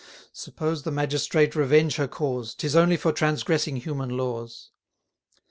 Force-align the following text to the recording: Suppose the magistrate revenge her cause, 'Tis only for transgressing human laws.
Suppose 0.33 0.81
the 0.81 0.89
magistrate 0.89 1.55
revenge 1.55 1.97
her 1.97 2.07
cause, 2.07 2.55
'Tis 2.55 2.75
only 2.75 2.97
for 2.97 3.11
transgressing 3.13 3.75
human 3.75 4.09
laws. 4.09 4.71